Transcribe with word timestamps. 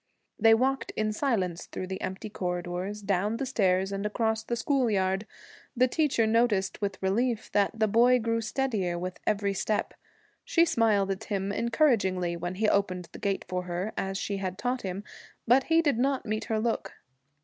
They 0.39 0.55
walked 0.55 0.89
in 0.95 1.13
silence 1.13 1.67
through 1.67 1.85
the 1.85 2.01
empty 2.01 2.27
corridors, 2.27 3.03
down 3.03 3.37
the 3.37 3.45
stairs, 3.45 3.91
and 3.91 4.03
across 4.03 4.41
the 4.43 4.55
school 4.55 4.89
yard. 4.89 5.27
The 5.77 5.87
teacher 5.87 6.25
noticed 6.25 6.81
with 6.81 6.97
relief 7.03 7.51
that 7.51 7.79
the 7.79 7.87
boy 7.87 8.17
grew 8.17 8.41
steadier 8.41 8.97
with 8.97 9.19
every 9.27 9.53
step. 9.53 9.93
She 10.43 10.65
smiled 10.65 11.11
at 11.11 11.25
him 11.25 11.51
encouragingly 11.51 12.35
when 12.35 12.55
he 12.55 12.67
opened 12.67 13.09
the 13.11 13.19
gate 13.19 13.45
for 13.47 13.65
her, 13.65 13.93
as 13.95 14.17
she 14.17 14.37
had 14.37 14.57
taught 14.57 14.81
him, 14.81 15.03
but 15.47 15.65
he 15.65 15.83
did 15.83 15.99
not 15.99 16.25
meet 16.25 16.45
her 16.45 16.59
look. 16.59 16.93